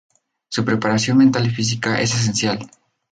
Su 0.49 0.65
preparación 0.65 1.17
mental 1.19 1.45
y 1.45 1.51
física 1.51 2.01
es 2.01 2.15
esencial. 2.15 2.67